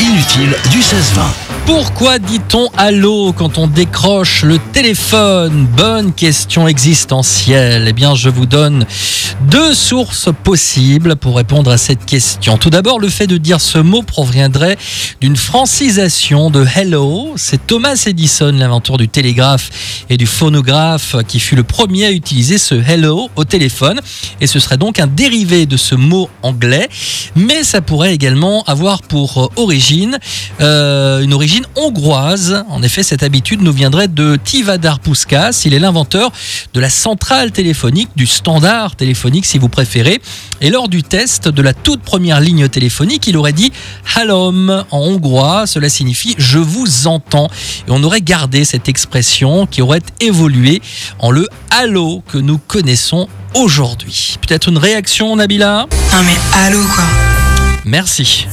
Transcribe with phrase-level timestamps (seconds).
[0.00, 1.43] inutile du 16-20.
[1.66, 5.66] Pourquoi dit-on allô quand on décroche le téléphone?
[5.74, 7.86] Bonne question existentielle.
[7.88, 8.84] Eh bien, je vous donne
[9.50, 12.58] deux sources possibles pour répondre à cette question.
[12.58, 14.76] Tout d'abord, le fait de dire ce mot proviendrait
[15.22, 17.32] d'une francisation de hello.
[17.36, 22.58] C'est Thomas Edison, l'inventeur du télégraphe et du phonographe, qui fut le premier à utiliser
[22.58, 24.00] ce hello au téléphone.
[24.42, 26.90] Et ce serait donc un dérivé de ce mot anglais.
[27.36, 30.18] Mais ça pourrait également avoir pour origine
[30.60, 32.64] euh, une origine hongroise.
[32.68, 35.62] En effet, cette habitude nous viendrait de Tivadar Puskas.
[35.64, 36.32] Il est l'inventeur
[36.72, 40.20] de la centrale téléphonique, du standard téléphonique si vous préférez.
[40.60, 43.72] Et lors du test de la toute première ligne téléphonique, il aurait dit
[44.16, 45.66] Hallom en hongrois.
[45.66, 47.48] Cela signifie je vous entends.
[47.86, 50.82] Et on aurait gardé cette expression qui aurait évolué
[51.18, 54.36] en le Halo que nous connaissons aujourd'hui.
[54.40, 55.86] Peut-être une réaction, Nabila?
[56.12, 56.36] Non mais
[56.66, 57.04] allô quoi.
[57.84, 58.46] Merci.